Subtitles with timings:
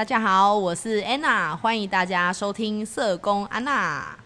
[0.00, 4.18] 大家好，我是安娜，欢迎大家收听社工安娜。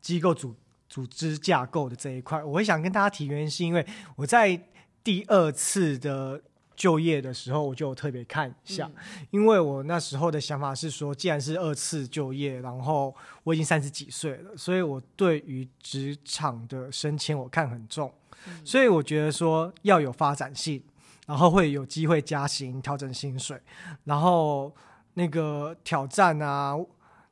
[0.00, 0.54] 机构组
[0.88, 3.84] 组织架构的这一块，我会想跟大家提原因，是因为
[4.14, 4.56] 我在
[5.02, 6.40] 第二次的
[6.76, 13.12] 就业的时候，我就特别看一下，嗯，因为我那时候的想法是说，既然是二次就业，然后
[13.42, 18.14] 我已经三十几岁了，所以我对于职场的升迁我看很重，
[18.46, 20.80] 嗯，所以我觉得说要有发展性，
[21.26, 23.60] 然后会有机会加薪、调整薪水，
[24.04, 24.72] 然后。
[25.18, 26.76] 那个挑战啊，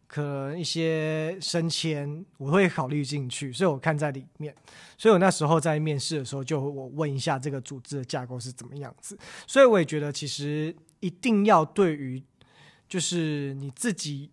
[0.08, 4.52] 可能一些升迁，我会考虑进去，所以我看在里面。
[4.98, 9.16] 所以我那时候在面试的时候，就我问一下这个组织的架构是怎么样子。
[9.46, 12.20] 所以我也觉得，其实一定要对于
[12.88, 14.32] 就是你自己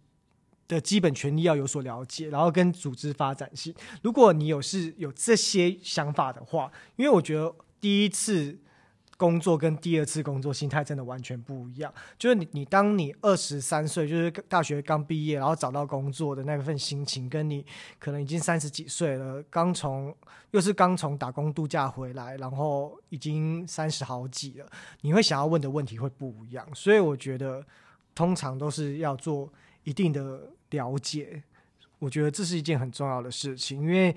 [0.67, 3.72] 的基本权利要有所了解，然后跟组织发展性。
[4.02, 8.58] 如果你有是有这些想法的话，因为我觉得第一次。
[9.17, 11.94] 工作跟第二次工作心态真的完全不一样。
[12.17, 17.66] 就是你，你当你二十三岁，就是大学刚毕业，然后找到工作的那份心情，跟你
[18.00, 20.14] 可能已经三十几岁了，刚从
[20.52, 24.66] 又是刚从打工度假回来，然后已经三十好几了，
[25.02, 26.67] 你会想要问的问题会不一样。
[26.73, 27.66] 所以我觉得，
[28.16, 29.52] 通常都是要做
[29.83, 31.44] 一定的了解。
[32.00, 34.16] 我觉得这是一件很重要的事情，因为。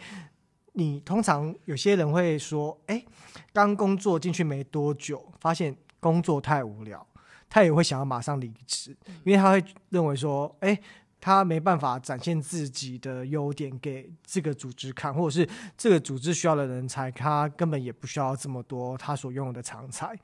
[0.79, 3.03] 你通常有些人会说：“哎，
[3.51, 7.05] 刚工作进去没多久，发现工作太无聊，
[7.49, 10.79] 他也会想要马上离职，因为他会认为说：哎，
[11.19, 20.15] 他没办法展现自己的优点给这个组织看，或者是这个组织需要的人才，他根本也不需要这么多他所拥有的长才，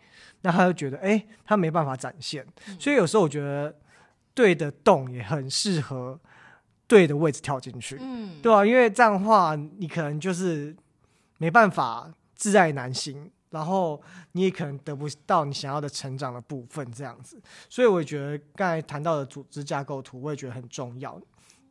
[0.42, 2.46] 那他就觉得：哎，他没办法展现。
[2.78, 3.74] 所以有时候我觉得，
[4.34, 6.20] 对的动也很适合。”
[6.92, 10.76] 对的位置跳进去，嗯，对啊，因为这样的话，你可能就是
[11.38, 13.98] 没办法自在难行，然后
[14.32, 17.40] 你也可能得不到你想要的成长的部分，这样子。
[17.70, 21.18] 所以我觉得刚才谈到的组织架构图，我也觉得很重要。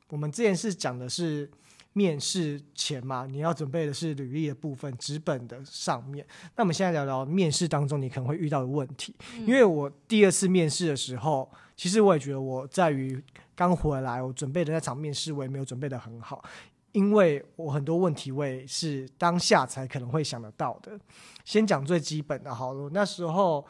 [0.10, 1.48] 我们之前是讲的是
[1.94, 6.26] 面试前嘛，你要准备的是履历的部分，纸本的上面。
[6.56, 9.16] 那我们现在聊聊面试当中你可能会遇到的问题。
[9.46, 13.24] 因为我第二次面试的时候，其实我也觉得我在于。
[13.56, 16.44] 刚回来，我准备的那场面试我也没有准备的很好，
[16.92, 21.00] 因为我很多问题我也是当下才可能会想得到的。
[21.46, 23.66] 先讲最基本的好了，那时候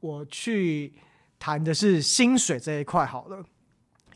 [0.00, 0.92] 我去
[1.38, 3.44] 谈的是薪水这一块好了。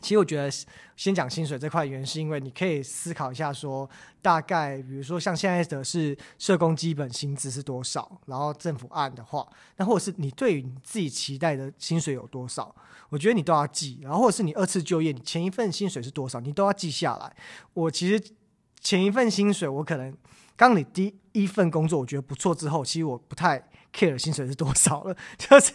[0.01, 0.49] 其实我觉得
[0.95, 3.89] 先讲薪水这块，原因是因为你可以思考一下，说
[4.21, 9.47] 大概比如说像现在的是社工基本薪资是多少，然后政府按的话，
[9.77, 12.73] 那或者是你对于你自己期待的薪水有多少，
[13.09, 13.99] 我觉得你都要记。
[14.01, 17.35] 然后或者是你二次就业，你前一份薪水是多少，你都要记下来。
[17.73, 18.21] 我其实
[18.79, 20.15] 前一份薪水，我可能
[20.55, 25.73] 刚你第一份工作我觉得不错之后，其实我不太 care 薪水是多少了， 就是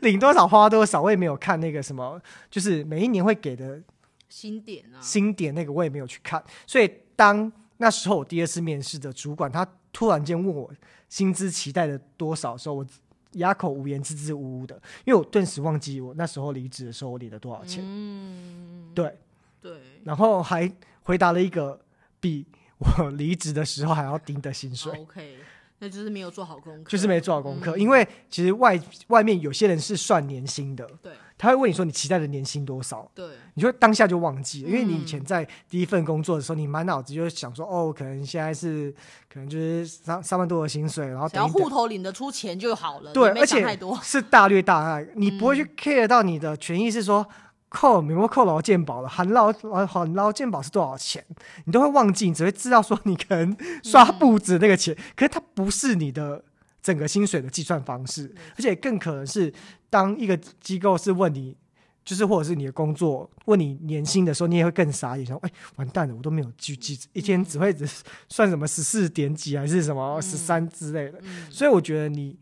[0.00, 2.20] 领多少花多少，我也没有看那个什么，
[2.50, 3.80] 就是每一年会给的
[4.28, 6.42] 薪点啊，薪点那个我也没有去看。
[6.66, 10.70] 所以当那时候我第二次面试的主管他突然间问我
[11.08, 12.86] 薪资期待的多少的时候，我
[13.32, 17.82] 哑口无言，支支吾吾的，因为我顿时忘记我那时候离职的时候我领了多少钱。
[17.84, 19.18] 嗯，对
[19.60, 20.70] 对，然后还
[21.02, 21.80] 回答了一个
[22.20, 22.46] 比
[22.78, 24.92] 我离职的时候还要低的薪水。
[24.98, 25.36] OK。
[25.82, 27.76] 那就是没有做好功课，就是没做好功课。
[27.76, 38.94] 嗯、因为其实外外面有些人是算年薪的，对，他会问你说你期待的年薪多少，对，你就当下就忘记了，因为你以前在第一份工作的时候，你满脑子就是想说，哦，可能现在是
[39.28, 47.26] 可能就是三三万多的薪水，然后等要户头领得出钱就好了，对，而且是大略大概，你不会去 care 到你的权益是说。
[47.72, 49.08] 扣美国扣劳健保了？
[49.08, 49.50] 含劳
[49.86, 51.24] 含劳健保是多少钱？
[51.64, 56.44] 你都会忘记，你只会知道说你可能刷簿子那个钱，嗯、可是它不是你的
[56.82, 59.50] 整个薪水的计算方式，而且更可能是
[59.88, 61.56] 当一个机构是问你，
[62.04, 67.88] 就是或者是你的工作问你年薪的时候，你也会更傻眼，想哎完蛋了，我都没有记记，一天只会只
[68.28, 72.38] 算什么十四点几还是什么十三之类的，嗯嗯、所以我觉得你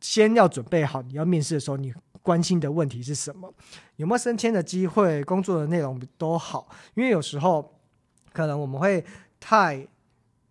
[0.00, 1.92] 先要准备好，你要面试的时候你。
[2.28, 3.50] 关心的问题是什么？
[3.96, 5.24] 有没有升迁的机会？
[5.24, 7.80] 工作的内容都好，因为有时候
[8.34, 9.02] 可能我们会
[9.40, 9.88] 太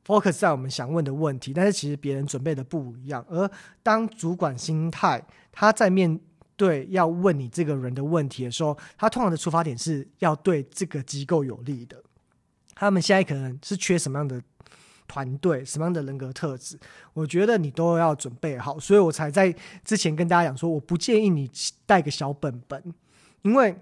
[0.04, 3.24] focus 在我们想问的问题，但是其实别人准备的不一样。
[3.30, 3.48] 而
[3.84, 6.19] 当主管心态他在面
[6.56, 12.04] 对要问你这个人的问题的时候，他通常的出发点是要对这个机构有利的。
[12.74, 14.42] 他们现在可能是缺什么样的？
[15.07, 16.77] 团队什么样的人格特质，
[17.13, 21.50] 我觉得你都要准备好，所以我才在之前跟大家讲说，我不建议你
[21.86, 22.83] 带个小本本，
[23.42, 23.75] 因为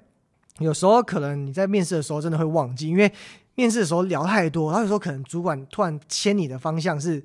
[0.59, 3.11] 有时候可能你在面试的时候真的会忘记，因为
[3.55, 7.23] 面试的时候聊太多，然后有时候可能主管突然牵你的方向是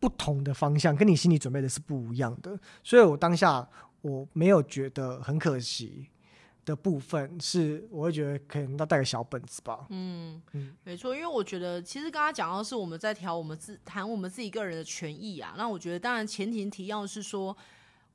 [0.00, 3.66] 不同的方向，跟你心里准备的是不一样的，所以我当下
[4.02, 6.08] 我没有觉得很可惜。
[6.66, 9.86] 的部分是，我会觉得可能要带个小本子吧。
[9.88, 15.54] 嗯嗯，没错，因为我觉得其实刚刚讲到是我们在调我们自谈我们自己个人的权益啊。
[15.56, 17.56] 那我觉得当然前提提要是说。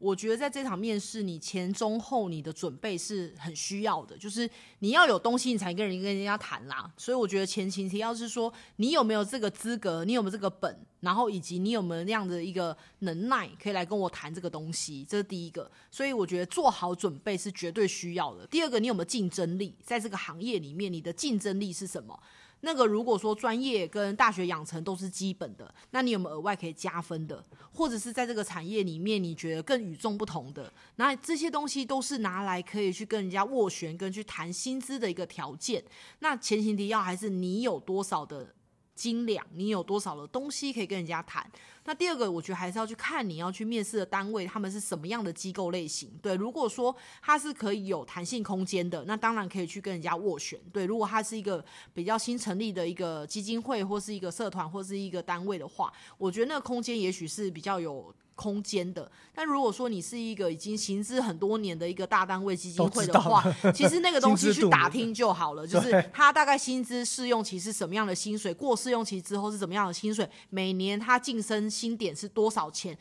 [0.03, 4.49] 我觉得在这场面试，你前中后你的准备是很需要的，就是
[4.79, 6.91] 你要有东西，你才跟人跟人家谈啦。
[6.97, 15.69] 所以我觉得前情提要是说，你有没有这个资格，你有没有这个本，然后以及你有没有那样的一个能耐，可以来跟我谈这个东西，这是第一个。
[15.91, 18.47] 所以我觉得做好准备是绝对需要的。
[18.47, 22.17] 第二个，你有没有竞争力，在这个行业里面，你的竞争力是什么？
[22.63, 27.43] 那个如果说专业跟大学养成都是基本的，那你有没有额外可以加分的？
[27.73, 30.71] 或者是在这个产业里面你觉得更与众不同的？
[30.97, 35.83] 那这些东西都是拿来可以去跟人家斡旋跟去谈薪资的一个条件。
[36.19, 38.53] 那前提要还是你有多少的
[38.95, 41.49] 斤两，你有多少的东西可以跟人家谈？
[41.85, 46.11] 那第二个，我觉得还是要去看你要去面试的单位，他们是什么样的机构类型。
[46.21, 50.59] 对，如果说他是可以有弹性空间的，那当然可以去跟人家斡旋。
[50.71, 58.13] 对，如果他是一个比较新成立的一个基金会，或是一个社团，或是一个单位的话，我觉得那个空间也许是比较有。
[58.41, 72.97] 空间的，但如果说你是一个已经行之很多年的一个大单位基金会的话， 其实那个东西去打听就好了，就是他大概薪资试用期是什么样的薪水，过试用期之后是怎么样的薪水，每年他晋升薪点是多少钱，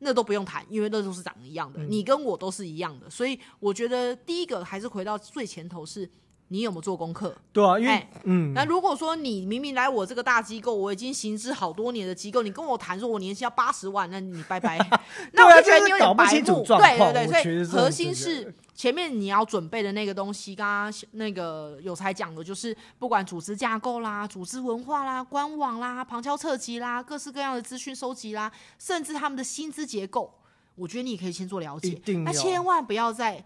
[0.00, 6.10] 那都不用谈，因为那都是长一样的，你跟我都是一样的，所以我觉得第一个还是回到最前头是。
[6.52, 7.34] 你有没有做功课？
[7.50, 14.78] 对啊，因为、欸、嗯，那如果说你明明来我这个大机构，我已经行之好多年的机构，你跟我谈说我年薪要八十万，那你拜拜。
[15.32, 16.62] 那我就觉得你有点白目。
[16.62, 20.54] 对对对，所以核心是前面你要准备的那个东西。
[20.54, 30.34] 刚刚那个有才讲的，就是不管组织架构啦、组织文化啦、官网啦、旁敲侧击啦、各式各样的资讯收集啦，甚至他们的薪资结构，
[30.74, 31.98] 我觉得你可以先做了解。
[32.24, 33.42] 那千万不要再。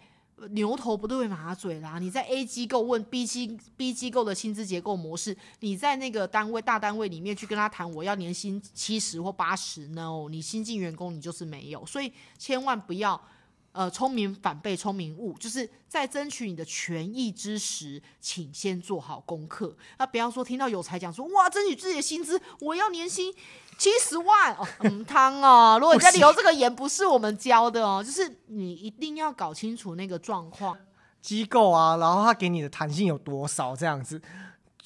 [0.51, 1.99] 牛头不对马嘴啦！
[1.99, 13.19] 你在 A 机构问 B 机 B 机构的薪资结构模式，你在那个单位大单位里面去跟他谈，我要年薪七十或八十，no，你新进员工你就是没有，所以千万不要
[13.77, 23.35] 呃聪明反被聪明误，就是在争取你的权益之时，请先做好功课，那不要说听到有才讲说哇争取自己的薪资，我要年薪。
[23.79, 25.77] 七十万哦， 嗯，汤哦。
[25.79, 30.75] 如果你在留这个言，不是我们教的哦，就是你一定要搞清楚那个状况。
[31.21, 34.19] 机构啊，然后他给你的弹性有多少，这样子。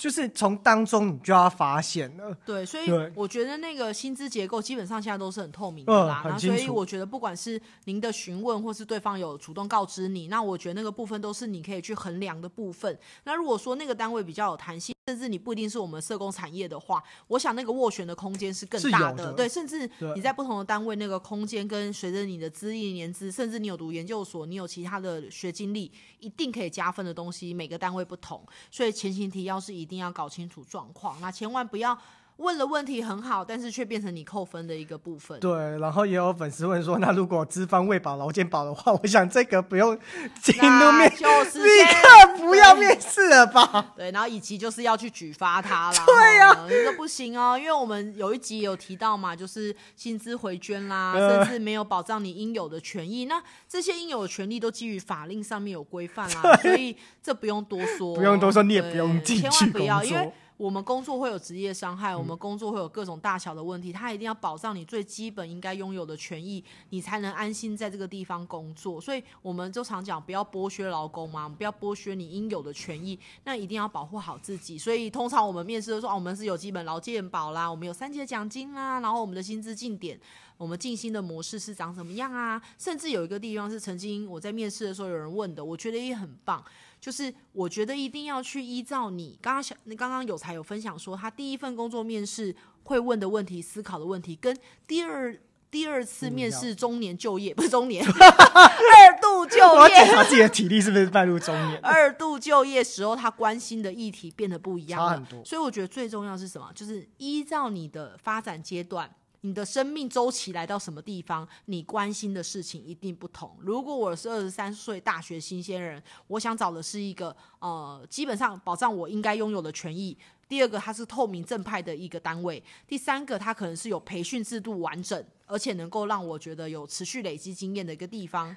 [0.00, 6.22] 就是从当中你就要发现了，对，所以我觉得那个薪资结构基本上现在都是很透明的啦。
[6.24, 12.98] 那、嗯、所以我觉得不管是您的询问，或是对方有主动告知你，那我觉得那个部分都是你可以去衡量的部分。
[13.24, 19.34] 那如果说那个单位比较有弹性，甚至你不一定是我们社工产业的话，我想那个斡旋的空间是更大的。
[19.34, 28.42] 对，甚至你在不同的单位，那个空间跟随着你的资历、年资，甚至你有读研究所，你有其他的学经历，一定可以加分的东西，每个单位不同。
[28.70, 29.90] 所以前行提要是一。
[29.90, 31.98] 一定要搞清楚状况，那千万不要
[32.40, 35.38] 问了问题很好，但是却变成你扣分的一个部分。
[35.40, 39.96] 对，然后也有粉丝问说，那如果资方未保劳健保的话，我想这个不用
[40.42, 43.92] 进入面，就是立刻不要面试了吧？
[43.94, 45.98] 对，然后以及就是要去举发他啦。
[46.06, 53.26] 对呀、啊，这个不行哦，因为我们有一集有提到嘛，就是薪资回捐啦，甚至没有保障你应有的权益。
[53.26, 60.32] 那这些应有的权利都基于法令上面有规范啦，所以这不用多说，不用多说，你也不用进去千万不要，因为。
[60.60, 69.00] 我们工作会有职业伤害，我们工作会有各种大小的问题，他一定要保障你最基本应该拥有的权益，你才能安心在这个地方工作。
[69.00, 74.76] 所以我们就常讲，不要剥削劳工嘛，不要剥削你应有的权益，那一定要保护好自己。
[74.76, 80.20] 所以通常我们面试的时候，我们是有基本劳健保啦，我们有三节奖金啦，然后我们的薪资进点，
[80.58, 82.60] 我们进薪的模式是长什么样啊？
[82.76, 86.62] 甚至有一个地方是曾经我在面试的时候有人问的，我觉得也很棒。
[87.00, 95.34] 就是我觉得一定要去依照你刚刚想，你刚刚有才有分享说，他第一份工作面试会问的问题、思考的问题，跟第二
[95.70, 101.78] 第二次面试中年就业不是中年 二度就业，我要检查自己的体力是不是迈入中年。
[101.80, 105.44] 二度就业时候，他关心的议题变得不一样了，差很多。
[105.44, 106.70] 所以我觉得最重要是什么？
[106.74, 109.10] 就是依照你的发展阶段。
[109.42, 113.56] 你的生命周期来到什么地方，你关心的事情一定不同。
[113.60, 120.16] 如果我是二十三岁大学新鲜人，我想找的是一个呃，基本上保障我应该拥有的权益。
[120.46, 122.62] 第二个，它是透明正派的一个单位。
[122.86, 128.54] 第三个，它可能是有培训制度完整，而且能够让我觉得有持续累积经验的一个地方。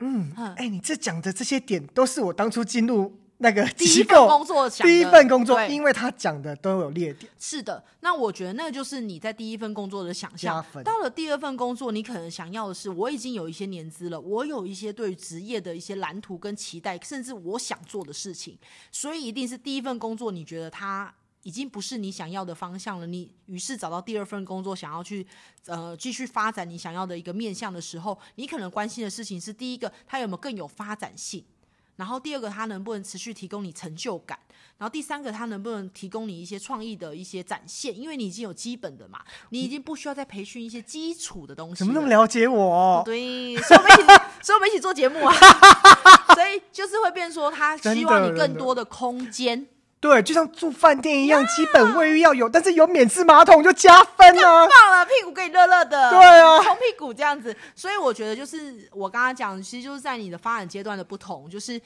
[0.00, 7.30] 嗯，哎、欸，你这讲的这些点，都是我当初进入那个第一份工作，第一份工作，因为他讲的都有列点。
[7.38, 10.64] 是的，那我觉得那个就是你在第一份工作的想象。
[10.82, 18.58] 到了第二份工作，你可能想要的是，我已经有一些年资了，我有一些对于职业的一些蓝图跟期待，甚至我想做的事情，
[18.90, 25.26] 所以一定是第一份工作，你觉得他已经不是你想要的方向了，你于是找到第二份工作，想要去
[25.66, 31.44] 呃继续发展你想要的一个面向的时候，你可能关心的事情是第一个，它有没有更有发展性。
[31.96, 34.38] 然后第二个，它能不能持续提供你成就感？
[34.78, 37.98] 然后第三个，它能不能提供你一些创意的一些展现？
[37.98, 41.76] 因为你已经有基本的嘛，你已经不需要再培训一些基础的东西。
[41.76, 43.02] 怎么那么了解我？
[43.04, 44.06] 对，所以我们一起，
[44.44, 45.34] 所以我们一起做节目啊。
[46.36, 49.66] 所以就是会变说，他希望你更多的空间。
[50.06, 57.54] 对，就像住饭店一样，基本卫浴要有，但是有免治马桶就加分了，啊，棒了，屁股可以热热的，对啊，冲屁股这样子。
[57.74, 61.80] 所以我觉得，就是我刚刚讲，其实就是在你的发展阶段的不同，就是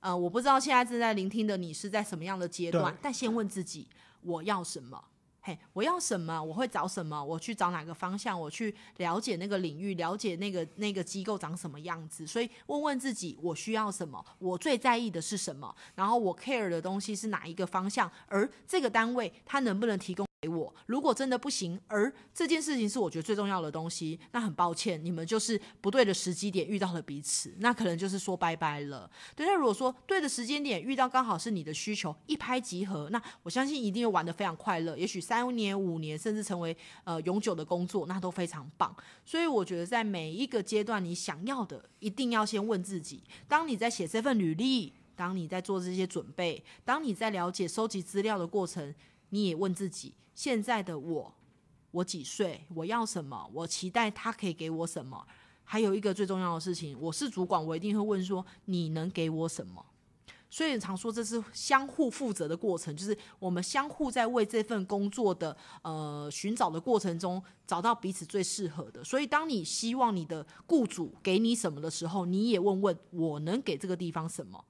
[0.00, 3.88] 呃，我不知道现在正在聆听的你是在什么样的阶段，但先问自己，
[4.22, 5.02] 我要什么。
[5.44, 6.40] 嘿，我要什么？
[6.40, 7.22] 我会找什么？
[7.22, 8.40] 我去找哪个方向？
[8.40, 12.24] 我去了解那个领域，了解那个那个机构长什么样子。
[12.24, 14.24] 所以问问自己，我需要什么？
[14.38, 15.74] 我最在意的是什么？
[15.96, 18.08] 然后我 care 的东西是哪一个方向？
[18.28, 20.24] 而这个单位它能不能提供？
[20.42, 29.08] 给我，如果真的不行，而这件事情是我觉得最重要的东西，那很抱歉，你们就是不对的时机点遇到了彼此，那可能就是说拜拜了。
[29.36, 38.92] 对，那如果说对的时间点遇到刚好是你的需求，一拍即合，那我相信一定会玩得非常快乐，也许三年、五年，甚至成为呃永久的工作，那都非常棒。
[39.24, 48.92] 所以我觉得在每一个阶段，你想要的一定要先问自己，当你在写这份履历，当你在做这些准备，当你在了解收集资料的过程，
[49.28, 50.12] 你也问自己。
[50.34, 51.34] 现在的我，
[51.90, 52.64] 我几岁？
[52.74, 53.50] 我要什么？
[53.52, 55.26] 我期待他可以给我什么？
[55.64, 59.84] 还有一个最重要的事情，我是主管，我一定会问说：你能给我什么？
[60.50, 69.02] 所以常说这是相互负责的过程，就是我们相互在为这份工作的呃寻找的过程中，找到彼此最适合的。
[69.02, 74.62] 所以当你希望你的雇主给你什么的时候，你也问问我能给这个地方什么。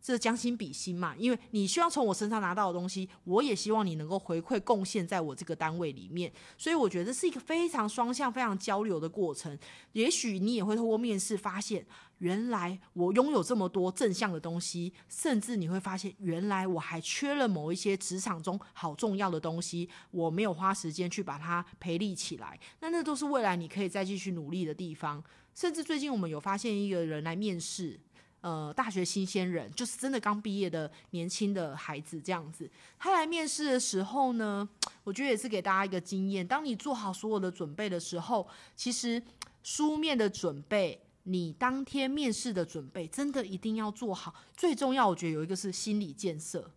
[0.00, 9.58] 这将心比心嘛，因为你希望从我身上拿到的东西，我也希望你能够回馈贡献在我这个单位里面，所以我觉得这是一个非常双向、非常交流的过程。
[9.92, 11.84] 也许你也会透过面试发现，
[12.18, 22.58] 原来我拥有这么多正向的东西，甚至你会发现，原来我还缺了某一些职场中好重要的东西，我没有花时间去把它培力起来。
[22.80, 25.22] 那那都是未来你可以再继续努力的地方。
[25.54, 27.98] 甚至最近我们有发现一个人来面试。
[28.40, 32.70] 呃，大学新鲜人就是真的刚毕业的年轻的孩子这样子。
[32.96, 34.68] 他来面试的时候呢，
[35.02, 39.20] 我觉得也是给大家一个经验：当你做好所有的准备的时候，其实
[39.64, 44.32] 书面的准备，你当天面试的准备，真的一定要做好。
[44.56, 46.70] 最重要，我觉得有一个是心理建设。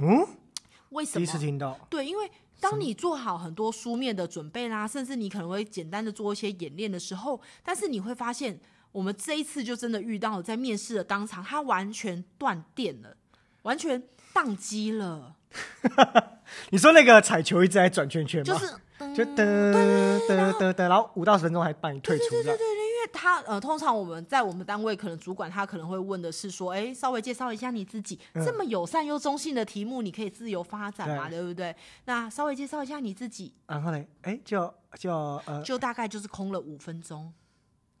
[0.00, 0.26] 嗯，
[0.88, 1.14] 为什么？
[1.14, 1.78] 第一次听到。
[1.88, 2.28] 对，因为
[2.58, 8.58] 当你做好很多书面的准备啦，甚至你可能会简单的做一些演练的时候，但是你会发现。
[8.94, 13.16] 我们这一次就真的遇到了，在面试的当场，他完全断电了，
[13.62, 14.00] 完全
[14.32, 15.34] 宕机了。
[16.70, 18.44] 你说那个彩球一直在转圈圈吗？
[18.44, 18.66] 就是，
[19.12, 19.72] 就噔
[20.28, 22.30] 噔噔噔，然后五到十分钟还帮你退出。
[22.30, 31.74] 对对对对，因为他呃，通常我们在我们单位，可能主管他可能会问的是说，哎，稍微介绍一下你自己，嗯、这么友善又中性的题目，你可以自由发展嘛，对，对不对？
[32.04, 35.12] 那稍微介绍一下你自己，然后呢，哎，就就
[35.46, 37.32] 呃，就大概就是空了五分钟。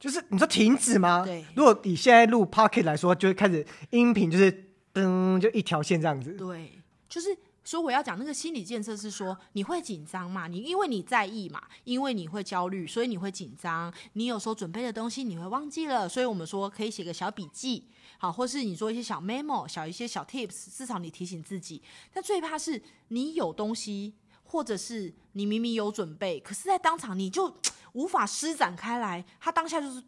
[0.04, 1.24] 就是你说停止吗？
[1.24, 1.42] 对。
[1.56, 4.52] 如果你现在录 Pocket 来说，就会开始音频就是
[4.92, 6.34] 噔，就一条线这样子。
[6.34, 7.34] 对，就是
[7.64, 10.46] 所以我要讲那个心理建设是说，你会紧张嘛？
[10.46, 13.90] 你因为你在意嘛，因为你会焦虑，所以你会紧张。
[14.12, 17.84] 你有时候准备的东西你会忘记了，所以我们说可以写个小笔记，
[18.18, 21.80] 好，或是你做一些小 memo，小一些小 tips，至少你提醒自己。
[22.12, 27.56] 但最怕是你有东西，或者是你明明有准备，可是在当场你就。
[27.94, 30.04] 无法施展开来，他当下就是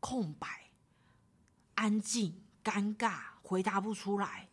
[0.00, 0.68] 空白、
[1.76, 4.49] 安静、尴尬，回答不出来。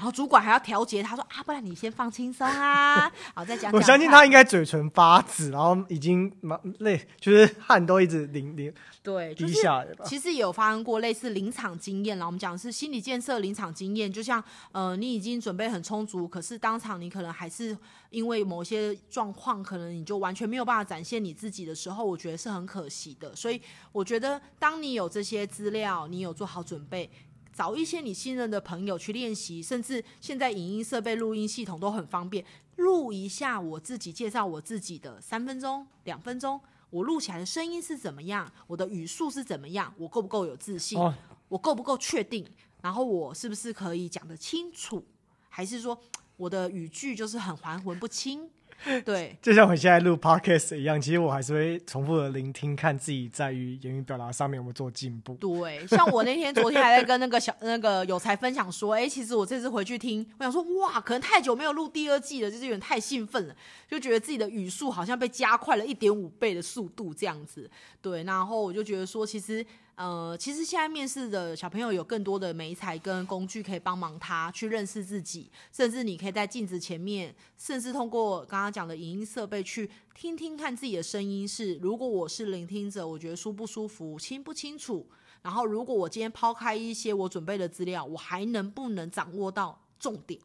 [0.00, 3.72] 然后主管还要调节，他说：“啊，不然你先放轻松啊，好再讲讲。
[3.78, 6.32] ”我相信他应该嘴唇发紫，然后已经
[6.78, 10.06] 累，就是汗都一直淋淋对滴下来吧。
[10.06, 12.24] 其实也有发生过类似临场经验了。
[12.24, 14.42] 我们讲的是心理建设临场经验，就像
[14.72, 17.76] 呃，你已经准备很充足，可是当场你可能还是
[18.08, 23.36] 因为某些状况，可能你就完全没有办法展现你自己的时候，我觉得是很可惜的。
[23.36, 23.60] 所以
[23.92, 27.10] 我觉得，当你有这些资料，你有做好准备。
[27.52, 32.44] 找一些你信任的朋友去练习，甚至现在影音设备、录音系统都很方便，
[32.76, 41.14] 录一下我自己介绍我自己的三分钟、两分钟，我录起来的声音是怎么样，我的语速是怎么样，我够不够有自信，哦、
[41.48, 42.46] 我够不够确定，
[42.80, 45.04] 然后我是不是可以讲得清楚，
[45.48, 45.98] 还是说
[46.36, 48.48] 我的语句就是很含混不清？
[49.04, 55.34] 对，就像我现在录 podcast 一样，其实我还是会重复的聆听，看自己在于言语表达上面有没有做进步。
[55.34, 63.54] 对，像我那天昨天还在跟那个小那个有才分享说， 哎，其实我这次回去听，我想说，哇，可能太久没有录第二季了，就是有点太兴奋了，
[63.88, 67.70] 就觉得自己的语速好像被加快了一点五倍的速度这样子。
[68.00, 69.64] 对，然后我就觉得说，其实。
[70.00, 81.74] 呃，其实现在面试的小朋友有更多的媒材跟工具可以帮忙他去认识自己，甚至你可以在镜子前面，甚至通过刚刚讲的影音设备去听听看自己的声音是。
[81.82, 85.06] 如果我是聆听者，我觉得舒不舒服，清不清楚？
[85.42, 90.40] 然后如果我今天抛开一些我准备的资料，我还能不能掌握到重点？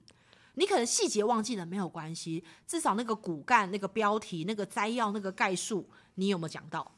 [0.56, 6.92] 你可能细节忘记了没有关系，至少那个骨干、那个标题、那个摘要、那个概述，你有没有讲到？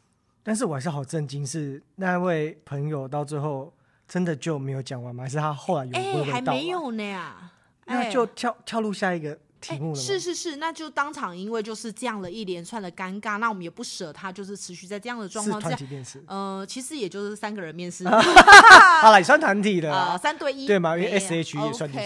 [0.47, 3.73] 但是我还是好震惊，是那位朋友到最后
[4.07, 5.25] 真的就没有讲完吗？
[5.25, 6.31] 还是他后来有娓娓道来？
[6.31, 7.51] 还没有呢呀，
[7.83, 9.99] 那就跳跳入下一个题目了。
[9.99, 15.67] 是是是，那就当场因为就是这样的一连串的尴尬，那我们也不舍他，就是持续在这样的状况下。
[15.67, 18.07] 团体面试，呃，其实也就是三个人面试。
[19.03, 20.95] 好了，也算团体的啊，三对一对嘛？
[20.97, 22.01] 因为 S H 也算团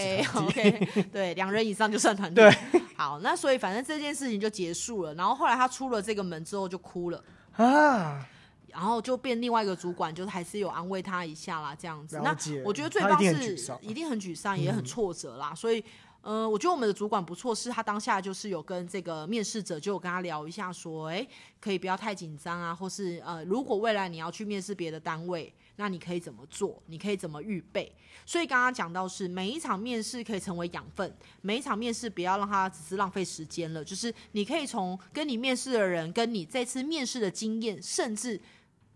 [0.47, 1.03] 体。
[1.13, 2.41] 对，两人以上就算团体。
[2.41, 2.51] 对，
[2.95, 5.13] 好，那所以反正这件事情就结束了。
[5.13, 7.23] 然后后来他出了这个门之后就哭了。
[7.57, 8.27] 啊，
[8.69, 12.19] 然后就变另外一个主管，就是还是有安慰他一下啦，这样子。
[12.23, 15.53] 那我觉得最棒是一定很沮丧，也很挫折啦。
[15.53, 15.83] 所以，
[16.21, 21.27] 呃，我觉得我们的主管不错，是他当下就是有跟这个面试者就有跟他聊一下，说，哎，
[21.59, 26.81] 可以不要太紧张啊，或是呃，如果未来你要去面试别的单位，那你可以怎么做？
[26.87, 27.91] 你可以怎么预备？
[28.25, 33.83] 所以刚刚讲到是每一场面试可以成为养分，每一场面试不要让他只是浪费时间了。
[33.83, 38.39] 就是你可以从跟你面试的人，跟你这次面试的经验，甚至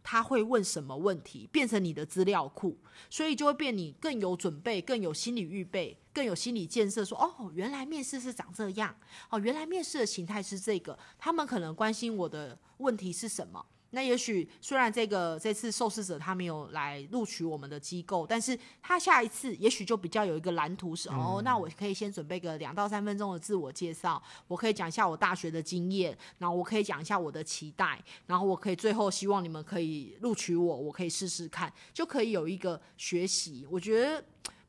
[0.04, 2.78] 他会问什么问题，变成你的资料库，
[3.10, 7.04] 所以就会变你更有准备，更有心理预备，更有心理建设。
[7.04, 8.96] 说哦，原来面试是长这样，
[9.32, 13.66] 哦，原来面试的形态是这个，他们可能关心我的问题是什么。
[13.96, 33.66] 那也许虽然这个这次受试者他没有来录取我们的机构，但是他下一次也许就比较有一个蓝图是、嗯、哦，那我可以先准备个两到三分钟的自我介绍，我可以讲一下我大学的经验，然后我可以讲一下我的期待，然后我可以最后希望你们可以录取我，我可以试试看，就可以有一个学习。
[33.72, 34.22] 我觉得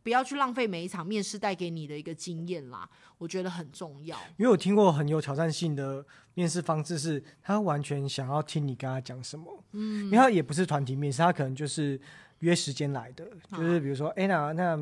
[0.07, 2.89] 不要去浪费每一场面试带给你的一个经验啦，
[3.19, 4.17] 我觉得很重要。
[4.37, 6.07] 因为我听过很有挑战性的。
[6.35, 11.99] 面试方式是他完全想要听你跟他讲什么，嗯，因为他也不是团体面试，他可能就是
[12.41, 14.77] 约时间来的，啊、就是比如说，哎、欸，那那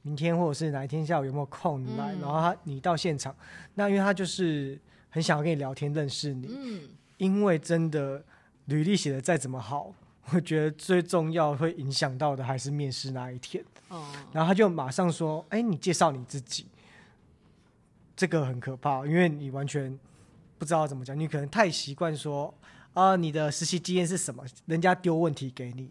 [0.00, 3.36] 明天或者是哪一天下午有没有空来，嗯、然后他你到现场，
[3.74, 8.24] 那因为他就是很想要跟你聊天认识你，嗯，因为真的
[8.64, 9.92] 履历写的再怎么好，
[10.32, 16.66] 我觉得最重要会影响到的还是面试那一天，哦，然后他就马上说，哎、欸，你介绍你自己，
[18.16, 19.98] 这个很可怕，因为你完全。
[20.58, 22.46] 不知道怎么讲，你可能太习惯说
[22.94, 24.42] 啊、呃，你的实习经验是什么？
[24.64, 25.90] 人家丢问题给你，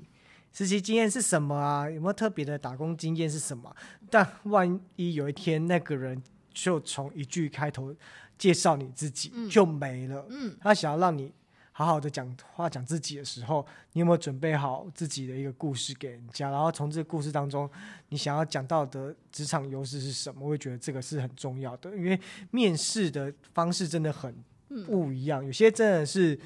[0.52, 1.88] 实习经验是什么啊？
[1.88, 3.76] 有没有特别的打工经验是什么？
[4.10, 6.20] 但万一有一天那个人
[6.52, 7.94] 就从一句开头
[8.40, 11.32] 介绍你自己就没了，嗯，他想要让你
[11.78, 16.50] 好好的讲话讲自己的时候，你有没有准备好自己的一个故事给人家？
[16.50, 17.70] 然后从这个故事当中，
[18.10, 20.46] 你想要讲到的职场优势是什么？
[20.46, 22.18] 我会觉得这个是很重要的，因为
[22.52, 24.34] 面试的方式真的很。
[24.88, 26.38] 不一样，有些真的是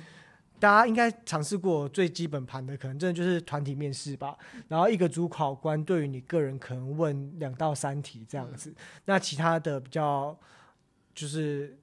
[0.60, 4.38] 大家应该尝试过最基本盘的，可能真的就是团体面试吧。
[4.68, 10.38] 然后一个主考官对于你个人可能问两到三题这样子，那其他的比较
[11.16, 11.80] 就是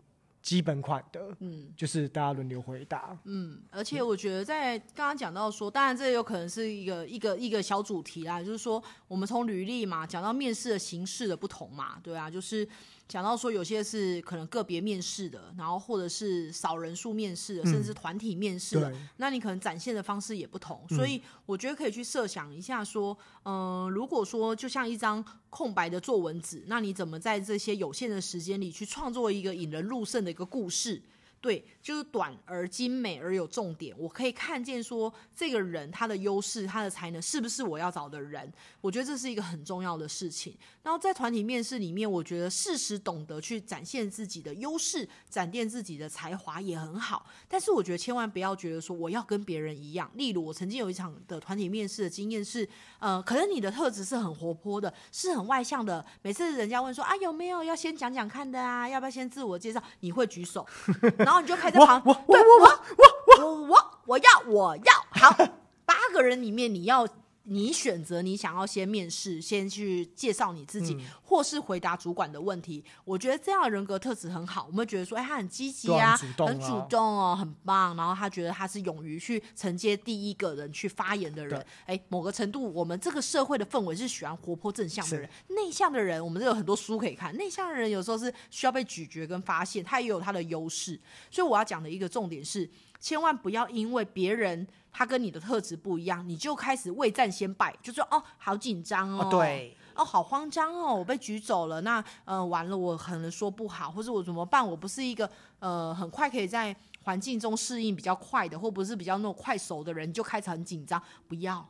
[0.47, 3.19] 基本款的，嗯，就是大家轮流回答。
[3.25, 12.67] 嗯，而且我觉得在刚刚讲到说，当然这有可能是一个一个一个小主题啦，就是说我们从履历嘛讲到面试的形式的不同嘛，对啊，就是。
[13.09, 31.01] 讲到说有些是可能个别面试的，然后或者是少人数面试的，嗯、甚至团体面试的，那你可能展现的方式也不同，嗯、所以我觉得可以去设想一下说，嗯、呃，如果说就像一张空白的作文纸，那你怎么在这些有限的时间里去创作一个引人入胜的一个故事？
[31.41, 33.95] 对，就是短而精美而有重点。
[33.97, 38.53] 我可以看见说，这个人他的优势、他的才能是不是我要找的人？
[38.81, 40.57] 我觉得这是一个很重要的事情。
[40.83, 47.27] 然后在团体面试里面，我觉得适时懂得去展现自己的优势，展现自己的才华也很好。
[47.47, 50.11] 但是我觉得千万不要觉得说我要跟别人一样。
[50.15, 52.69] 例如，我曾经有一场的团体面试的经验是，
[52.99, 56.05] 呃，可能你的特质是很活泼的，是很外向的。
[56.23, 59.81] 每次人家问说啊有没有要先讲讲看的啊，要不要先自我介绍？
[60.01, 60.67] 你会举手。
[61.19, 65.31] 然后你就开在旁，我我我我我我我我要我要好，
[65.85, 67.07] 八个人里面你要。
[67.49, 72.85] 你选择你想要先面试，先去介绍你自己，嗯、或是回答主管的问题。
[73.05, 74.67] 我觉得这样的人格特质很好。
[74.67, 77.97] 我们觉得说，哎，他很积极啊，很主，啊很主动哦，很棒。
[77.97, 81.65] 然后他觉得他是勇于去承接第一个人去发言的人。
[81.85, 85.31] 哎，某个程度，我们这个社会的氛围是喜欢活泼正向的人。
[85.49, 87.35] 内向的人，我们这有很多书可以看。
[87.37, 91.01] 内向的人有时候是需要被咀嚼跟发现，他也有他的优势。
[91.31, 92.69] 所以我要讲的一个重点是，
[93.07, 94.67] 千万不要因为别人。
[94.91, 104.67] 他跟你的特质不一样，你就开始未战先败，就说哦，好紧张哦，哦，对，哦，好慌张哦，我被举走了，那呃，完了，我可能说不好，或者我怎么办？
[104.67, 111.01] 我不是一个呃很快可以在环境中适应比较快的，或不是比较那种快熟的人，就开始很紧张。
[111.29, 111.69] 不要，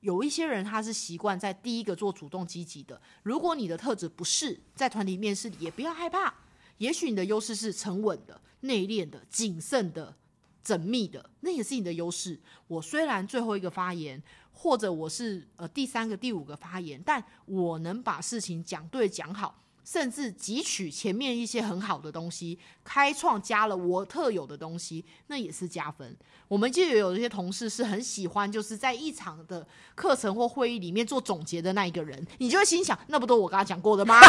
[0.00, 2.98] 有一些人他是习惯在第一个做主动积极的。
[3.22, 6.32] 如果你的特质不是在团体面试，也不要害怕，
[6.78, 10.16] 也许你的优势是沉稳的、内敛的、谨慎的。
[10.64, 12.38] 缜密的，那也是你的优势。
[12.66, 14.22] 我虽然最后一个发言，
[14.52, 26.16] 或者我是呃第三个、第五个发言，但我能把事情讲对、讲好，甚至汲取前面一些很好的东西，开创加了我特有的东西，那也是加分。
[26.48, 34.20] 我们就有一些同事是很喜欢，就是在一场的课程或会议里面做总结的那一个人，你就会心想，那不都我跟他讲过的吗？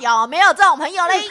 [0.00, 1.22] 有没有这种朋友嘞？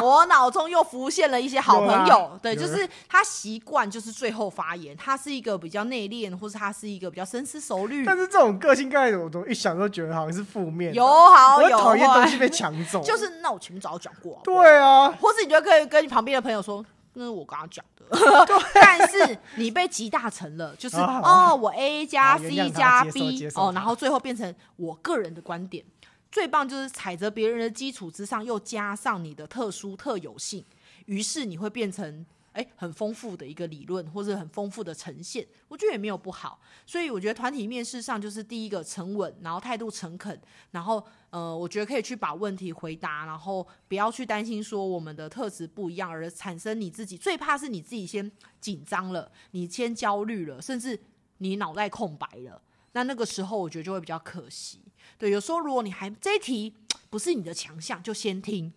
[0.00, 8.04] 我脑中又浮现了一些好朋友，啊、对，就是他习惯就是最后发言，他是一个比较内敛，或是他是一个比较深思熟虑。
[8.04, 13.02] 但是这种个性，刚才我都一想都觉得好像是负面，有好有坏，讨厌东西被抢走。
[13.02, 18.06] 就是那我前面早就讲过，对啊，或是你就可以跟你旁边的朋友说，那是我刚刚讲的，
[18.46, 18.56] 对。
[18.74, 25.84] 但是你被集大成了，就是哦，我 A 加 C 加 B 哦，然后最后变成我个人的观点。
[26.32, 30.64] 最棒就是踩着别人的基础之上，又加上你的特殊特有性，
[31.06, 35.46] 于是你会变成诶很丰富的一个理论，或者很丰富的呈现。
[35.68, 40.40] 我觉得也没有不好，所以我觉得团体面试上就是第一个沉稳，然后态度诚恳，
[40.70, 50.98] 然后呃，我觉得可以去把问题回答，然后不要去担心说我们的特质不一样而产生你自己最怕是你自己先紧张了，你先焦虑了，甚至
[51.38, 52.62] 你脑袋空白了。
[52.92, 54.80] 那那个时候，我觉得就会比较可惜。
[55.18, 56.72] 对，有时候如果你还这一题
[57.10, 58.70] 不是你的强项，就先听；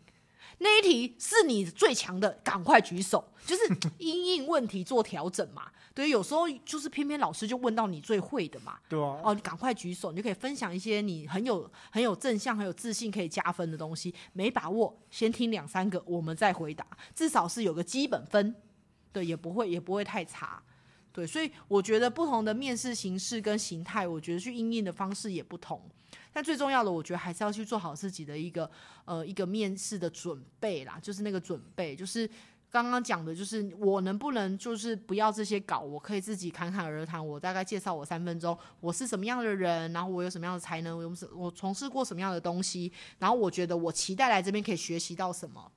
[0.60, 3.62] 那一题是你最强的，赶快举手，就是
[4.00, 5.72] 因应问题做调整嘛。
[5.94, 8.78] 对，有时候就是偏偏老师就问到你最会的嘛。
[8.88, 9.20] 对啊。
[9.24, 14.14] 哦，你赶快举手，你就可以分享一些你很有很有正向、很有自信可以加分的东西。
[14.34, 18.56] 没把握，先听两三个，我们再回答，至少是有个基本分。
[19.12, 20.62] 对，也不会也不会太差。
[21.12, 25.82] 对，所以我觉得不同的面试形式跟形态，我觉得去应应的方式也不同。
[26.38, 28.70] 但最重要的，我觉得还是要去做好自己的一个
[29.06, 32.30] 呃一个面试的准备啦，就是那个准备，就是
[32.70, 45.72] 刚刚讲的，就是我能不能就是不要这些稿，我可以自己侃侃而谈，我大概介绍我三分钟，我是什么样的人，然后我有什么样的才能，我我从事过什么样的东西，然后我觉得我期待来这边可以学习到什么。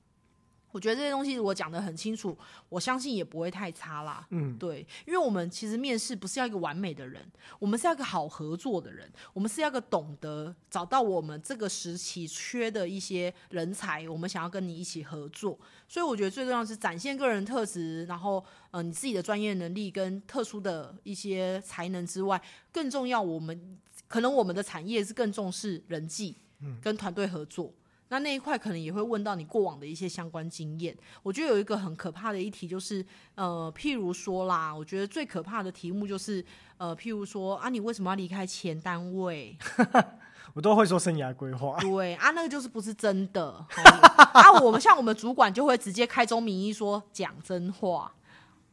[0.71, 2.37] 我觉得这些东西我讲得很清楚，
[2.69, 4.25] 我相信也不会太差啦。
[4.29, 7.21] 嗯，对，因为我们其实面试不是要一个完美的人，
[7.59, 15.59] 我们是要一个好合作的人，我们是要一个懂得找到我们这个时期缺的一些人才，我们想要跟你一起合作。
[15.87, 26.37] 所以我觉得最重要是展现个人特质，然后呃你自己的专业能力跟特殊的一些才能之外，更重要，我们可能我们的产业是更重视人际，
[26.81, 27.73] 跟团队合作。
[28.11, 30.93] 那那一块可能也会问到你过往的一些相关经验。
[31.23, 33.03] 我觉得有一个很可怕的一题就是，
[33.35, 36.43] 呃，譬如说啦，我觉得最可怕的题目就是，
[36.77, 39.57] 呃，譬如说啊，你为什么要离开前单位？
[40.53, 41.77] 我都会说生涯规划。
[41.79, 43.65] 对啊，那个就是不是真的。
[44.35, 48.11] 啊，我们像我们主管就会直接开宗明义说讲真话。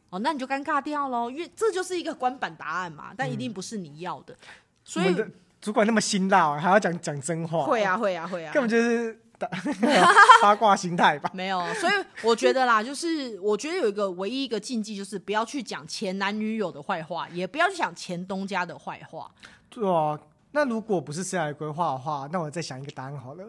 [0.09, 4.33] 哦，那你就尴尬掉喽，因为这就是一个官版答案嘛，但一定不是你要的。
[4.33, 4.37] 嗯、
[4.83, 5.15] 所以
[5.61, 7.63] 主管那么辛辣，还要讲讲真话？
[7.63, 9.17] 会啊，会啊，会啊，根本就是。
[10.41, 19.31] 八卦心态吧， 没有，所以我觉得啦，就是我觉得有一个唯一一个禁忌，就是不要去讲前男女友的坏话，也不要去讲前东家的坏话。
[19.69, 20.19] 对啊，
[20.51, 23.45] 那如果不是生涯规划的话，那我再想一个答案好了。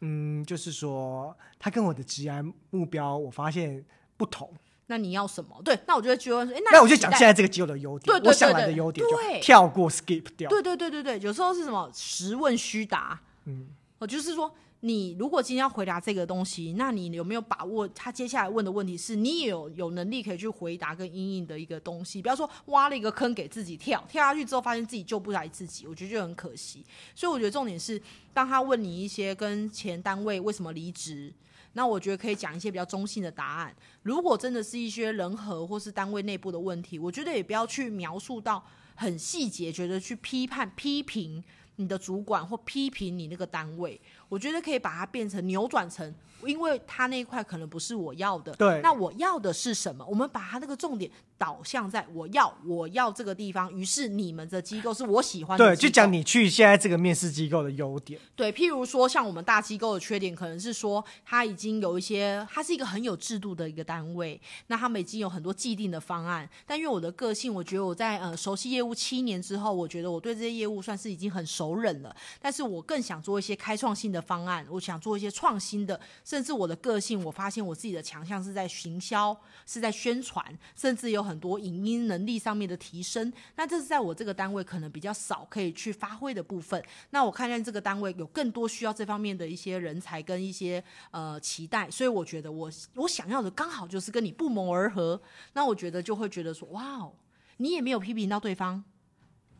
[0.00, 3.84] 嗯，就是说他跟我的职业目标，我发现
[4.16, 4.52] 不同。
[4.88, 5.60] 那你要什么？
[5.64, 10.48] 对，那我就会觉得说，哎，那我就讲现在这个机会的优点，对对对对，我想来的优点，对，跳过 skip 掉。
[10.50, 14.54] 对对对对对，有时候是什么实问虚答，嗯，我就是说。
[14.80, 17.88] 你如果今天要回答这个东西，那你有没有把握？
[17.88, 22.20] 他接下来问的问题是你也有有能力可以去回答跟因应的一个东西。
[22.20, 26.84] 不要说挖了一个坑给自己跳，跳下去之后发现自己救不来自己，我觉得就很可惜。
[27.14, 28.00] 所以我觉得重点是，
[28.34, 31.32] 当他问你一些跟前单位为什么离职，
[31.72, 33.74] 那我觉得可以讲一些比较中性的答案。
[34.02, 41.42] 如果真的是一些人和或是单位内部的问题，我觉得也不要去描述到很细节，觉得去批判、 批评
[41.76, 46.14] 你的主管或批评你那个单位，我觉得可以把它变成扭转成。
[46.44, 50.04] 因为他那一块可能不是我要的，对，那我要的是什么？
[50.06, 53.72] 我们把他那个重点导向在我要，我要这个地方。
[53.72, 58.20] 于是你们的机构是我喜欢的，对，就讲你去现在这个面试机构的优点。
[58.36, 66.48] 对，譬如说像我们大机构的缺点，可能是说他已经有一些，他是一个很有制度的一个单位，那他们已经有很多既定的方案。
[66.66, 72.14] 但因为我的个性，我觉得我在呃熟悉业务七年之后，我觉得我对这些业务算是已经很熟稔了。
[72.40, 75.98] 但是我更想做一些开创性的方案，我想做一些创新的。
[76.24, 83.32] 甚至我的个性，我发现我自己的强项是在行销，是在宣传，甚至有很多影音能力上面的提升。
[83.56, 86.82] 那这是在我这个单位可能比较少可以去发挥的部分。
[87.10, 95.20] 那我看见这个单位有更多需要这方面的一些人才跟一些呃期待，所以我觉得我我想要的刚好就是跟你不谋而合。
[95.52, 97.12] 那我觉得就会觉得说，哇哦，
[97.58, 98.84] 你也没有批评到对方，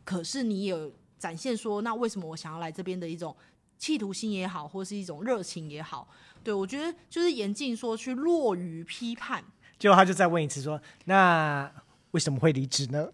[0.05, 3.37] 可是你有展现说，那为什么我想要来这边的一种。
[3.79, 6.09] 企图心也好，或是一种热情也好，
[6.43, 9.45] 对，我觉得就是严禁说去落于批判。
[9.79, 11.71] 结果他就再问一次说：“那
[12.17, 13.07] 为什么会离职呢？”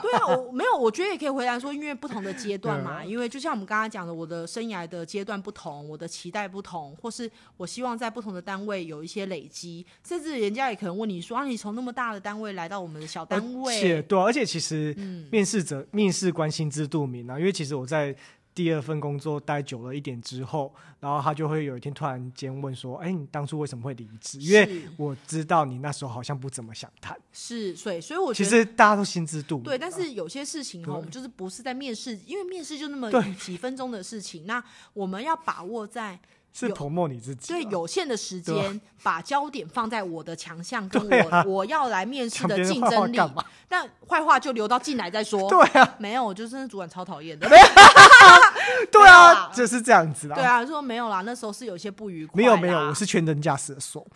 [0.00, 14.94] 对啊，我没有，我觉得也可以回答说，因为不同的阶段嘛，因为就像我们刚刚讲的，我的生涯的阶段不同，我的期待不同，或是我希望在不同的单位有一些累积，甚至人家也可能问你说：“啊，你从那么大的单位来到我们的小单位？”而且对啊，而且其实
[15.30, 18.14] 面试者、嗯、面试官心知肚明啊，因为其实我在。
[18.54, 27.18] 第二份工作待久了一点之后，然后他就会有一天突然间问说：“哎，你当初为什么会离职？”因为我知道你那时候好像不怎么想谈。
[27.32, 29.64] 是，所以，所以我觉得其实大家都心知肚明。
[29.64, 34.62] 对，但是有些事情哈，我们就是不是在面试，因为面试就那么几分钟的事情，那
[34.92, 36.20] 我们要把握在。
[36.52, 43.18] 是投没你自己，对有限的时间，把焦点放在我的强项 跟我、啊、我要来面试的竞争力。
[43.18, 45.48] 话话但坏话就留到进来再说。
[45.48, 47.48] 对啊，没有，我就是那主管超讨厌的。
[48.92, 50.34] 对啊，就是这样子啦。
[50.34, 52.36] 对啊，说没有啦，那时候是有些不愉快。
[52.36, 54.06] 没有没有，我是全能驾驶的说。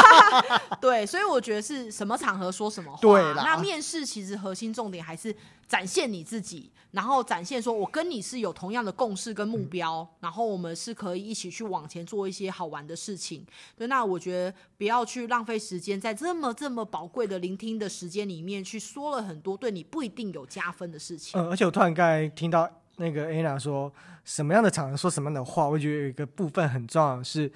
[0.78, 2.98] 对，所以我觉得是什么场合说什么话。
[3.00, 5.34] 对啦，那面试其实核心重点还是
[5.72, 6.70] 展现你自己。
[6.90, 13.46] 然后展现说，我跟你是有同样的共识跟目标，嗯、然后我们是可以一起去往前做一些好玩的事情。
[13.74, 21.40] 对，那我觉得不要去浪费时间，在这么这么宝贵的聆听的时间里面，去说了很多对你不一定有加分的事情。
[21.40, 23.90] 嗯，而且我突然刚才听到那个 Anna 说
[24.22, 27.50] 什么样的场合说什么样的话，我觉得有一个部分很重要的是，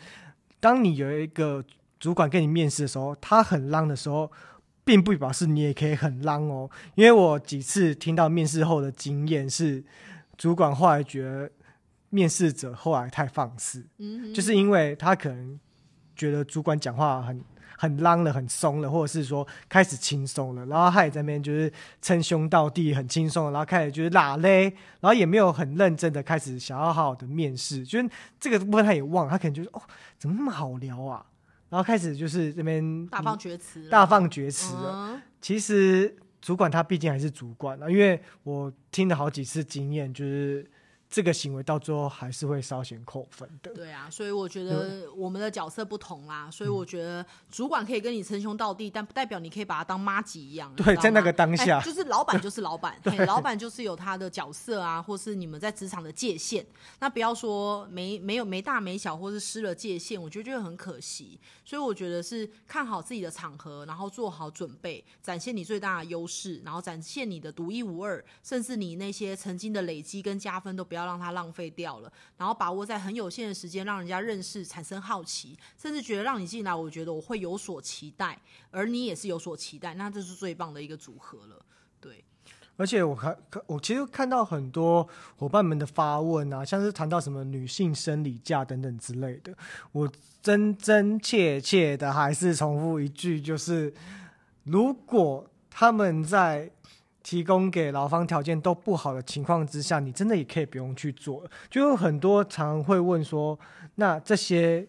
[0.59, 1.63] 当你有一个
[2.01, 4.33] 主管跟你面试的时候，他很浪的时候。
[4.87, 9.85] 并不表示你也可以很浪哦，因为我几次听到面试后的经验是，
[10.39, 11.51] 主管后来觉得
[12.11, 15.59] 面试者后来太放肆，嗯，就是因为他可能
[16.15, 17.43] 觉得主管讲话很
[17.77, 21.71] 很浪了，很松了，或者是说开始轻松了，然后他也在那边就是
[22.01, 29.83] 称兄道弟，很轻松，然后开始就是拉嘞，然后也没有很认真的开始想要好好的面试，就是这个部分他也忘了，他可能就是哦，
[30.17, 31.27] 怎么那么好聊啊？
[31.69, 35.15] 然后开始就是这边大放厥词，大放厥词了。
[35.15, 40.71] 嗯、其实主管他毕竟还是主管啊，因为我听了好几次经验，就是。
[41.09, 43.73] 这个行为到最后还是会稍显扣分的。
[43.73, 50.75] 对啊，所以我觉得我们的角色不同啦，嗯、所以我觉得主管可以跟你称兄道弟，但不代表你可以把他当妈吉一样。
[50.75, 56.67] 对，在那个当下，就是老板就是老板，对， 老板就是有他的角色啊，或是你们在职场的界限。
[56.99, 61.39] 那不要说没没有没大没小，或是失了界限，我觉得就很可惜。
[61.65, 70.96] 所以我觉得是看好自己的场合，然后做好准备，展现你最大的优势，然后展现你的独一无二，甚至你那些曾经的累积跟加分都不要。
[70.97, 81.63] 不要让它浪费掉了，然后把握在很有限的时间，让人家认识、产生好奇，甚至觉得让你进来，我觉得我会有所期待，而你也是有所期待，那这是最棒的一个组合了。
[82.01, 82.25] 对，
[82.79, 85.07] 而且我看，我其实看到很多
[85.37, 89.55] 伙伴们的发问啊，像是谈到什么女性生理假等等之类的，
[89.93, 93.93] 我真真切切的还是重复一句，就是
[94.65, 96.71] 如果他们在。
[97.27, 101.45] 提供给劳方条件都不好的情况之下，你真的也可以不用去做。
[101.69, 103.59] 就有很多常会问说，
[103.97, 104.87] 那这些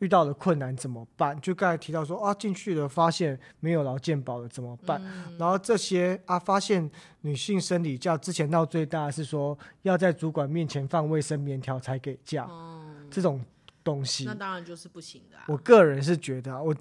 [0.00, 1.40] 遇到的困难怎么办？
[1.40, 5.00] 就刚才提到说啊，进去了发现没有劳健保了怎么办？
[5.02, 6.90] 嗯、然后这些啊，发现
[7.22, 13.42] 女性生理假之前闹最大的是说要在主管面前放卫生棉条才给假，嗯、这种
[13.82, 15.44] 东西，那当然就是不行的、啊。
[15.48, 16.76] 我个人是觉得，我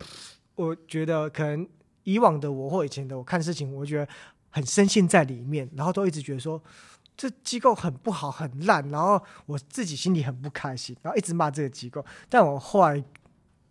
[0.55, 1.65] 我觉得可能
[2.03, 4.11] 以往的我或以前的我看事情，我觉得。
[4.49, 6.61] 很深陷在里面，然后都一直觉得说
[7.15, 12.03] 这机构很不好、很烂，然后我自己心里很不开心，然后一直骂这个机构。
[12.29, 13.03] 但我后来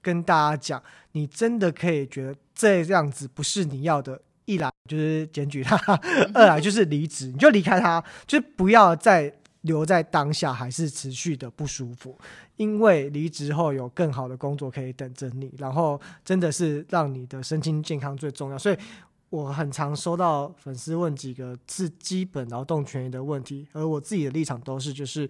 [0.02, 5.76] 跟大家讲，你真的可以觉得这样子不是你要的一来就是检举他，
[6.34, 12.16] 二来就是离职，你就离开他，就不要再留在当下，还是持续的不舒服。
[12.56, 18.58] 因为离职后有更好的工作可以等着你，然后真的是让你的身心健康最重要。
[18.58, 18.76] 所以
[19.30, 25.28] 我很常收到粉丝问几个是基本劳动权益的问题，而我自己的立场都是就是，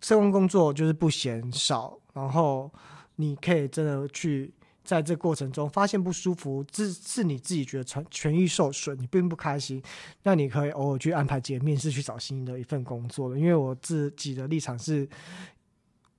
[0.00, 2.70] 社工工作就是不嫌少，然后
[3.16, 4.52] 你可以真的去。
[4.84, 9.80] 在这过程中发现不舒服，是是你自己觉得权权益受损，你并不开心，
[10.24, 13.38] 那你可以偶尔去安排几个面试去找新的一份工作了。
[13.38, 15.08] 因为我自己的立场是，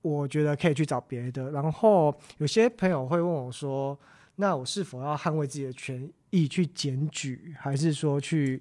[0.00, 1.50] 我觉得可以去找别的。
[1.50, 3.96] 然后有些朋友会问我说，
[4.36, 6.10] 那我是否要捍卫自己的权益
[6.48, 8.60] 去检举，还是说去？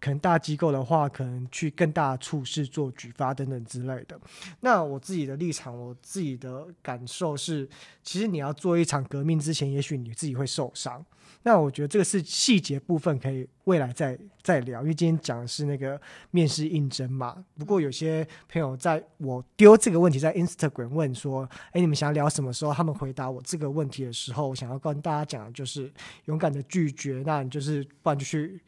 [0.00, 4.20] 可能大机构的话，可能去更大的处事做举发等等之类的。
[4.60, 7.66] 那我自己的立场，我自己的感受是，
[8.02, 11.02] 其实你要做一场革命之前，也许你自己会受伤。
[11.42, 14.82] 那我觉得这个是细节部分，可以未来再再聊。
[14.82, 15.98] 因为今天讲的是那个
[16.30, 17.42] 面试应征嘛。
[17.58, 25.90] 不过有些朋友在我丢这个问题在 Instagram 问说：“哎，你们想要聊什么时候？”他们回答我这个问题的时候，我想要跟大家讲的就是
[26.26, 27.13] 勇敢的拒绝。
[27.22, 28.60] 那你就是不然就去。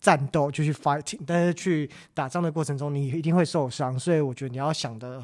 [0.00, 5.20] 战斗就去 fighting，但是去打仗的过程中，你一定会受伤，所以我觉得你要想的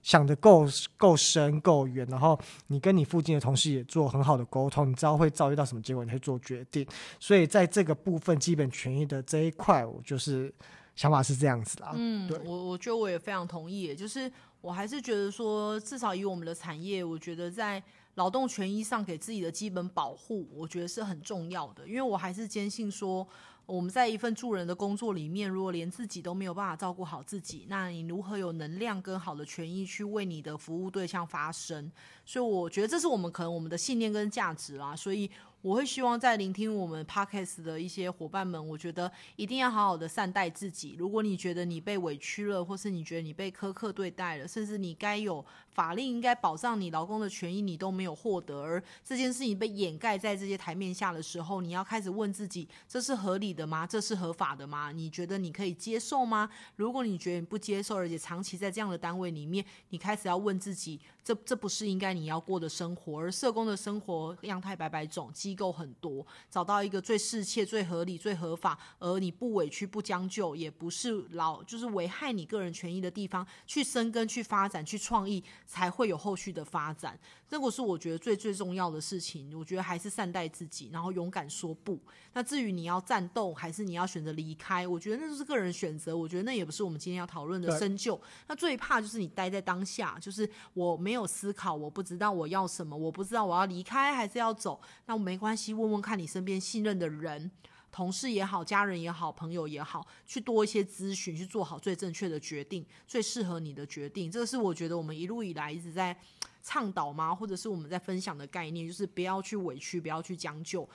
[0.00, 0.64] 想的够
[0.96, 6.86] 够深够远，然后你跟你附近的同事也做很好的沟通，你知道会遭遇到什么结果，你会做决定。
[7.18, 10.54] 所以在这个部分基本权益的这一块，我就是
[10.94, 11.90] 想法是这样子啦。
[11.96, 17.82] 嗯，对，我我觉得我也非常同意，就是我还是觉得说，至少以我们的产业，我觉得在
[18.16, 23.26] 劳动权益上给自己的基本保护，我觉得是很重要的，因为我还是坚信说。
[23.64, 31.90] 我们在一份助人的工作里面，如果连自己都没有办法照顾好自己，那你如何有能量跟好的权益去为你的服务对象发声？
[32.24, 34.94] 所以我觉得这是我们可能我们的信念跟价值啦。
[34.94, 35.28] 所以。
[35.62, 40.94] 我会希望在聆听我们 Podcast 的一些伙伴们，我觉得一定要好好的善待自己。
[40.96, 45.44] 如果你觉得你被委屈了，或是你觉得你被苛刻对待了，甚至你该有
[45.76, 53.86] 法令应该保障你劳工的权益，你都没有获得，而这件事情被掩盖在这些台面下的时候，你要开始问自己：这是合理的吗？
[53.86, 54.90] 这是合法的吗？
[54.90, 56.48] 你觉得你可以接受吗？
[56.76, 63.20] 如果你觉得你不接受，而且长期在这样的单位里面，你开始要问自己：这这不是应该你要过的生活？
[63.20, 77.18] 而社工的生活样态百百种，机构很多，找到一个最适切、最合理、最合法，而你不委屈、不将就，也不是老就是危害你个人权益的地方，去生根、去发展、去创意，才会有后续的发展。
[77.48, 79.56] 这个是我觉得最最重要的事情。
[79.58, 82.00] 我觉得还是善待自己，然后勇敢说不。
[82.32, 86.16] 那至于你要战斗，还是你要选择离开，我觉得那就是个人选择。
[86.16, 88.20] 我觉得那也不是我们今天要讨论的深究。
[88.46, 94.80] 那最怕就是你待在当下，就是我没有思考，我不知道我要什么，我不知道我要离开还是要走。
[95.06, 97.50] 那没关系，问问看你身边信任的人，
[97.96, 104.30] 同事也好，家人也好，朋友也好，去多一些咨询，去做好最正确的决定，最适合你的决定。
[104.30, 106.14] 这个是我觉得我们一路以来一直在
[106.62, 107.34] 倡导吗？
[107.34, 110.86] 或者是我们在分享的概念，就是不要去委屈，不要去将就。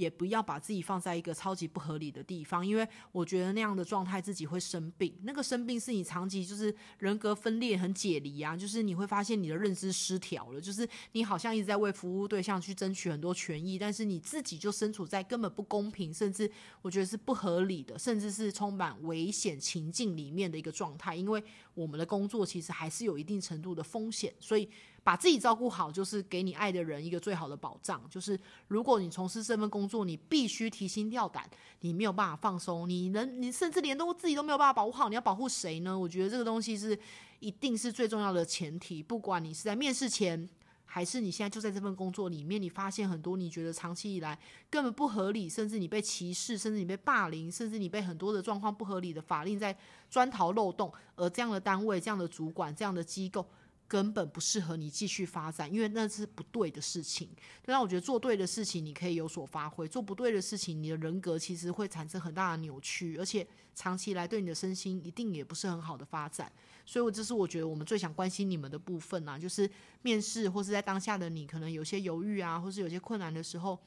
[0.00, 5.14] 也不要把自己放在一个超级不合理的地方，因为我觉得那样的状态自己会生病。
[5.24, 21.14] 那个生病是你长期就是人格分裂、很解离啊，就是你会发现你的认知失调了，就是你好像一直在为服务对象去争取很多权益，但是你自己就身处在根本不公平，甚至我觉得是不合理的，甚至是充满危险情境里面的一个状态。
[21.14, 21.44] 因为
[21.80, 24.68] 我们的工作其实还是有一定程度的风险，所以。
[25.02, 27.98] 把自己照顾好，就是给你爱的人一个最好的保障。
[28.10, 28.38] 就是
[28.68, 31.48] 如果你从事这份工作，你必须提心吊胆，
[31.80, 35.98] 你没有办法放松，你能，你甚至连都自己都没有办法保护好，你要保护谁呢？
[35.98, 36.96] 我觉得这个东西是
[37.38, 39.02] 一定是最重要的前提。
[39.02, 40.46] 不管你是在面试前，
[40.92, 44.36] 还是你现在就在这份工作里面，你发现很多你觉得长期以来
[44.68, 49.76] 根本不合理，甚至你被歧视，甚至你被霸凌，甚至你被很多的状况不合理的法令在
[50.10, 53.46] 钻逃漏洞，而这样的单位、这样的主管、这样的机构。
[53.86, 57.28] 根本不适合你继续发展，因为那是不对的事情。
[57.64, 66.52] 但我觉得做对的事情，你可以有所发挥；做不对的事情，你的人格其实会产生很大的扭曲，而且长期来对你的身心一定也不是很好的发展。
[66.84, 69.68] 所以，我这是我觉得我们最想关心你们的部分啊，就是
[70.02, 73.78] 面试或是在当下的你，可能有些犹豫啊，或是有些困难的时候，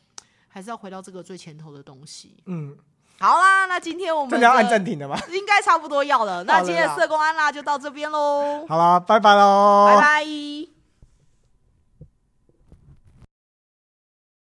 [0.47, 2.35] 还是要回到这个最前头的东西。
[2.45, 2.77] 嗯。
[3.19, 5.17] 好啦，那今天我们要按暂停的吗？
[5.31, 6.43] 应该差不多要了。
[6.45, 8.65] 那今天的社工安啦就到这边喽。
[8.67, 10.72] 好啦，拜拜喽，拜拜。